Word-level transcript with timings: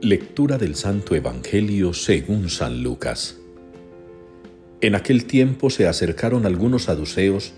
Lectura 0.00 0.58
del 0.58 0.76
Santo 0.76 1.16
Evangelio 1.16 1.92
según 1.92 2.50
San 2.50 2.84
Lucas. 2.84 3.36
En 4.80 4.94
aquel 4.94 5.24
tiempo 5.24 5.70
se 5.70 5.88
acercaron 5.88 6.46
algunos 6.46 6.84
saduceos, 6.84 7.52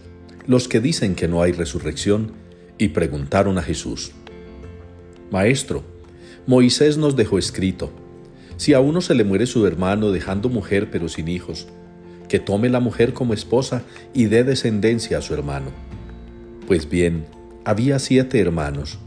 los 0.47 0.67
que 0.67 0.81
dicen 0.81 1.15
que 1.15 1.29
no 1.29 1.43
hay 1.43 1.53
resurrección, 1.53 2.33
y 2.79 2.89
preguntaron 2.89 3.59
a 3.59 3.63
Jesús, 3.63 4.13
Maestro, 5.31 5.85
Moisés 6.47 6.97
nos 6.97 7.15
dejó 7.15 7.37
escrito, 7.37 7.93
si 8.57 8.73
a 8.73 8.81
uno 8.81 9.03
se 9.03 9.15
le 9.15 9.25
muere 9.25 9.45
su 9.45 9.67
hermano 9.67 10.11
dejando 10.11 10.49
mujer 10.49 10.91
pero 10.91 11.11
sin 11.11 11.29
hijos, 11.29 11.69
que 12.31 12.39
tome 12.39 12.71
la 12.71 12.81
mujer 12.81 13.13
como 13.13 13.35
esposa 13.35 13.83
y 14.15 14.25
dé 14.25 14.45
descendencia 14.45 15.19
a 15.19 15.23
su 15.23 15.35
hermano. 15.35 15.73
Pues 16.67 16.89
bien, 16.89 17.27
había 17.67 17.99
siete 17.99 18.41
hermanos. 18.41 18.99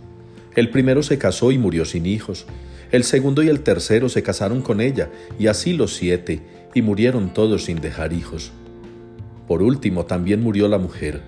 El 0.55 0.69
primero 0.69 1.01
se 1.01 1.17
casó 1.17 1.51
y 1.51 1.57
murió 1.57 1.83
sin 1.83 2.05
hijos, 2.05 2.45
el 2.93 3.03
segundo 3.03 3.41
y 3.41 3.49
el 3.49 3.61
tercero 3.61 4.07
se 4.07 4.21
casaron 4.21 4.61
con 4.61 4.79
ella, 4.79 5.09
y 5.39 5.47
así 5.47 5.73
los 5.73 5.95
siete, 5.95 6.43
y 6.75 6.83
murieron 6.83 7.33
todos 7.33 7.65
sin 7.65 7.81
dejar 7.81 8.13
hijos. 8.13 8.51
Por 9.47 9.63
último 9.63 10.05
también 10.05 10.43
murió 10.43 10.67
la 10.67 10.77
mujer. 10.77 11.23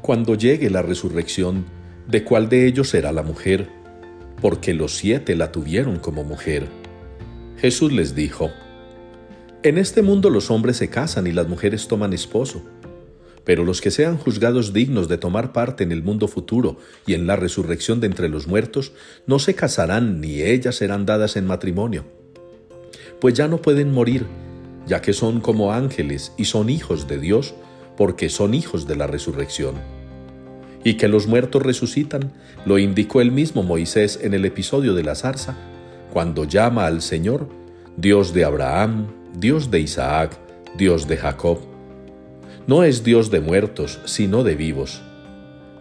Cuando 0.00 0.34
llegue 0.34 0.70
la 0.70 0.80
resurrección, 0.80 1.66
¿de 2.08 2.24
cuál 2.24 2.48
de 2.48 2.66
ellos 2.66 2.88
será 2.88 3.12
la 3.12 3.22
mujer? 3.22 3.68
Porque 4.40 4.72
los 4.72 4.96
siete 4.96 5.36
la 5.36 5.52
tuvieron 5.52 5.98
como 5.98 6.24
mujer. 6.24 6.66
Jesús 7.58 7.92
les 7.92 8.14
dijo, 8.14 8.50
En 9.62 9.76
este 9.76 10.00
mundo 10.00 10.30
los 10.30 10.50
hombres 10.50 10.78
se 10.78 10.88
casan 10.88 11.26
y 11.26 11.32
las 11.32 11.48
mujeres 11.48 11.86
toman 11.86 12.14
esposo 12.14 12.62
pero 13.44 13.64
los 13.64 13.80
que 13.80 13.90
sean 13.90 14.18
juzgados 14.18 14.72
dignos 14.72 15.08
de 15.08 15.18
tomar 15.18 15.52
parte 15.52 15.82
en 15.84 15.92
el 15.92 16.02
mundo 16.02 16.28
futuro 16.28 16.78
y 17.06 17.14
en 17.14 17.26
la 17.26 17.36
resurrección 17.36 18.00
de 18.00 18.06
entre 18.06 18.28
los 18.28 18.46
muertos, 18.46 18.92
no 19.26 19.38
se 19.38 19.54
casarán 19.54 20.20
ni 20.20 20.42
ellas 20.42 20.76
serán 20.76 21.06
dadas 21.06 21.36
en 21.36 21.46
matrimonio. 21.46 22.04
Pues 23.20 23.34
ya 23.34 23.48
no 23.48 23.58
pueden 23.58 23.92
morir, 23.92 24.26
ya 24.86 25.00
que 25.00 25.12
son 25.12 25.40
como 25.40 25.72
ángeles 25.72 26.32
y 26.36 26.44
son 26.44 26.70
hijos 26.70 27.08
de 27.08 27.18
Dios, 27.18 27.54
porque 27.96 28.28
son 28.28 28.54
hijos 28.54 28.86
de 28.86 28.96
la 28.96 29.06
resurrección. 29.06 29.74
Y 30.84 30.94
que 30.94 31.08
los 31.08 31.26
muertos 31.26 31.62
resucitan, 31.62 32.32
lo 32.64 32.78
indicó 32.78 33.20
el 33.20 33.30
mismo 33.30 33.62
Moisés 33.62 34.18
en 34.22 34.34
el 34.34 34.44
episodio 34.44 34.94
de 34.94 35.04
la 35.04 35.14
zarza, 35.14 35.56
cuando 36.12 36.44
llama 36.44 36.86
al 36.86 37.02
Señor, 37.02 37.48
Dios 37.96 38.32
de 38.34 38.44
Abraham, 38.44 39.06
Dios 39.36 39.70
de 39.70 39.80
Isaac, 39.80 40.36
Dios 40.76 41.06
de 41.06 41.16
Jacob 41.16 41.71
no 42.66 42.84
es 42.84 43.02
Dios 43.02 43.30
de 43.30 43.40
muertos, 43.40 44.00
sino 44.04 44.44
de 44.44 44.54
vivos, 44.54 45.02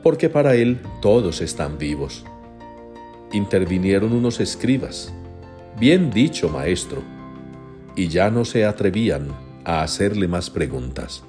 porque 0.02 0.30
para 0.30 0.56
Él 0.56 0.80
todos 1.02 1.42
están 1.42 1.78
vivos. 1.78 2.26
Intervinieron 3.34 4.14
unos 4.14 4.40
escribas, 4.40 5.14
bien 5.80 6.10
dicho, 6.10 6.50
maestro, 6.50 7.04
y 7.96 8.08
ya 8.08 8.30
no 8.32 8.46
se 8.46 8.66
atrevían 8.66 9.28
a 9.64 9.84
hacerle 9.84 10.28
más 10.28 10.50
preguntas. 10.50 11.24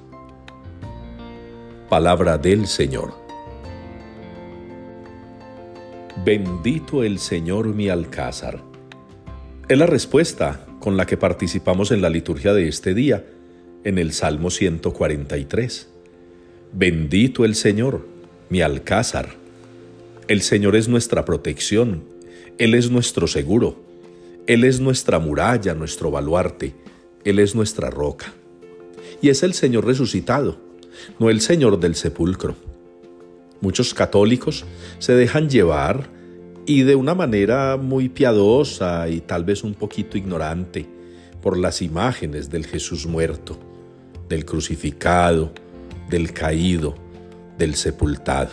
Palabra 1.87 2.37
del 2.37 2.65
Señor. 2.65 3.13
Bendito 6.25 7.03
el 7.03 7.19
Señor 7.19 7.67
mi 7.67 7.89
alcázar. 7.89 8.61
Es 9.67 9.77
la 9.77 9.85
respuesta 9.85 10.65
con 10.79 10.97
la 10.97 11.05
que 11.05 11.17
participamos 11.17 11.91
en 11.91 12.01
la 12.01 12.09
liturgia 12.09 12.53
de 12.53 12.67
este 12.67 12.93
día 12.93 13.23
en 13.83 13.97
el 13.97 14.13
Salmo 14.13 14.49
143. 14.49 15.89
Bendito 16.71 17.45
el 17.45 17.55
Señor, 17.55 18.05
mi 18.49 18.61
alcázar. 18.61 19.35
El 20.27 20.41
Señor 20.41 20.75
es 20.75 20.87
nuestra 20.87 21.25
protección, 21.25 22.03
Él 22.57 22.75
es 22.75 22.89
nuestro 22.89 23.27
seguro, 23.27 23.75
Él 24.47 24.63
es 24.63 24.79
nuestra 24.79 25.19
muralla, 25.19 25.73
nuestro 25.73 26.11
baluarte, 26.11 26.73
Él 27.25 27.39
es 27.39 27.55
nuestra 27.55 27.89
roca. 27.89 28.33
Y 29.21 29.29
es 29.29 29.43
el 29.43 29.53
Señor 29.53 29.85
resucitado, 29.85 30.57
no 31.19 31.29
el 31.29 31.41
Señor 31.41 31.79
del 31.79 31.95
sepulcro. 31.95 32.55
Muchos 33.59 33.93
católicos 33.93 34.65
se 34.99 35.13
dejan 35.13 35.49
llevar 35.49 36.09
y 36.65 36.83
de 36.83 36.95
una 36.95 37.13
manera 37.13 37.77
muy 37.77 38.07
piadosa 38.07 39.09
y 39.09 39.19
tal 39.19 39.43
vez 39.43 39.63
un 39.63 39.73
poquito 39.73 40.17
ignorante 40.17 40.85
por 41.41 41.57
las 41.57 41.81
imágenes 41.81 42.49
del 42.49 42.65
Jesús 42.65 43.05
muerto 43.05 43.72
del 44.33 44.45
crucificado, 44.45 45.53
del 46.09 46.33
caído, 46.33 46.95
del 47.59 47.75
sepultado. 47.75 48.49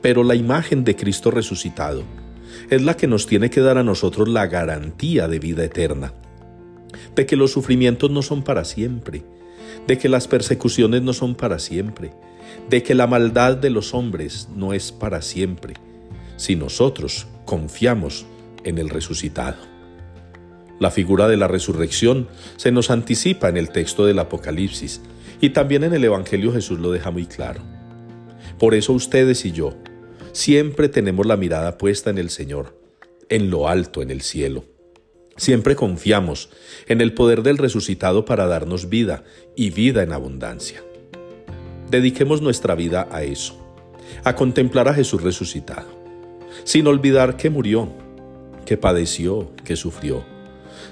Pero 0.00 0.22
la 0.22 0.36
imagen 0.36 0.84
de 0.84 0.94
Cristo 0.94 1.32
resucitado 1.32 2.04
es 2.70 2.82
la 2.82 2.96
que 2.96 3.08
nos 3.08 3.26
tiene 3.26 3.50
que 3.50 3.60
dar 3.60 3.76
a 3.76 3.82
nosotros 3.82 4.28
la 4.28 4.46
garantía 4.46 5.26
de 5.26 5.40
vida 5.40 5.64
eterna, 5.64 6.12
de 7.16 7.26
que 7.26 7.34
los 7.34 7.50
sufrimientos 7.50 8.12
no 8.12 8.22
son 8.22 8.44
para 8.44 8.64
siempre, 8.64 9.24
de 9.88 9.98
que 9.98 10.08
las 10.08 10.28
persecuciones 10.28 11.02
no 11.02 11.12
son 11.12 11.34
para 11.34 11.58
siempre, 11.58 12.12
de 12.70 12.84
que 12.84 12.94
la 12.94 13.08
maldad 13.08 13.56
de 13.56 13.70
los 13.70 13.94
hombres 13.94 14.48
no 14.54 14.72
es 14.74 14.92
para 14.92 15.22
siempre, 15.22 15.74
si 16.36 16.54
nosotros 16.54 17.26
confiamos 17.44 18.26
en 18.62 18.78
el 18.78 18.90
resucitado. 18.90 19.67
La 20.78 20.92
figura 20.92 21.26
de 21.26 21.36
la 21.36 21.48
resurrección 21.48 22.28
se 22.56 22.70
nos 22.70 22.90
anticipa 22.90 23.48
en 23.48 23.56
el 23.56 23.70
texto 23.70 24.06
del 24.06 24.20
Apocalipsis 24.20 25.00
y 25.40 25.50
también 25.50 25.82
en 25.82 25.92
el 25.92 26.04
Evangelio 26.04 26.52
Jesús 26.52 26.78
lo 26.78 26.92
deja 26.92 27.10
muy 27.10 27.26
claro. 27.26 27.62
Por 28.58 28.74
eso 28.74 28.92
ustedes 28.92 29.44
y 29.44 29.52
yo 29.52 29.74
siempre 30.32 30.88
tenemos 30.88 31.26
la 31.26 31.36
mirada 31.36 31.78
puesta 31.78 32.10
en 32.10 32.18
el 32.18 32.30
Señor, 32.30 32.78
en 33.28 33.50
lo 33.50 33.68
alto, 33.68 34.02
en 34.02 34.10
el 34.10 34.20
cielo. 34.20 34.64
Siempre 35.36 35.74
confiamos 35.74 36.48
en 36.86 37.00
el 37.00 37.12
poder 37.12 37.42
del 37.42 37.58
resucitado 37.58 38.24
para 38.24 38.46
darnos 38.46 38.88
vida 38.88 39.24
y 39.56 39.70
vida 39.70 40.04
en 40.04 40.12
abundancia. 40.12 40.82
Dediquemos 41.90 42.40
nuestra 42.40 42.76
vida 42.76 43.08
a 43.10 43.24
eso, 43.24 43.56
a 44.22 44.36
contemplar 44.36 44.88
a 44.88 44.94
Jesús 44.94 45.22
resucitado, 45.22 45.88
sin 46.62 46.86
olvidar 46.86 47.36
que 47.36 47.50
murió, 47.50 47.88
que 48.64 48.76
padeció, 48.76 49.52
que 49.64 49.74
sufrió 49.74 50.37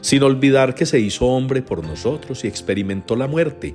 sin 0.00 0.22
olvidar 0.22 0.74
que 0.74 0.86
se 0.86 1.00
hizo 1.00 1.26
hombre 1.26 1.62
por 1.62 1.84
nosotros 1.84 2.44
y 2.44 2.48
experimentó 2.48 3.16
la 3.16 3.26
muerte, 3.26 3.74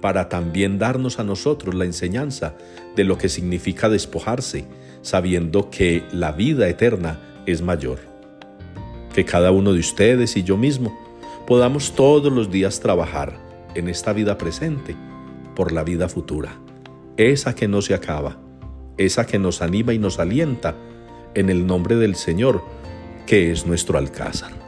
para 0.00 0.28
también 0.28 0.78
darnos 0.78 1.18
a 1.18 1.24
nosotros 1.24 1.74
la 1.74 1.84
enseñanza 1.84 2.54
de 2.96 3.04
lo 3.04 3.16
que 3.16 3.28
significa 3.28 3.88
despojarse, 3.88 4.66
sabiendo 5.00 5.70
que 5.70 6.04
la 6.12 6.32
vida 6.32 6.68
eterna 6.68 7.20
es 7.46 7.62
mayor. 7.62 8.00
Que 9.14 9.24
cada 9.24 9.52
uno 9.52 9.72
de 9.72 9.80
ustedes 9.80 10.36
y 10.36 10.42
yo 10.42 10.56
mismo 10.56 10.98
podamos 11.46 11.94
todos 11.94 12.32
los 12.32 12.50
días 12.50 12.80
trabajar 12.80 13.38
en 13.74 13.88
esta 13.88 14.12
vida 14.12 14.38
presente 14.38 14.96
por 15.54 15.72
la 15.72 15.84
vida 15.84 16.08
futura, 16.08 16.58
esa 17.16 17.54
que 17.54 17.68
no 17.68 17.82
se 17.82 17.94
acaba, 17.94 18.38
esa 18.98 19.26
que 19.26 19.38
nos 19.38 19.62
anima 19.62 19.92
y 19.92 19.98
nos 19.98 20.18
alienta 20.18 20.74
en 21.34 21.50
el 21.50 21.66
nombre 21.66 21.96
del 21.96 22.14
Señor, 22.14 22.62
que 23.26 23.52
es 23.52 23.66
nuestro 23.66 23.98
alcázar. 23.98 24.61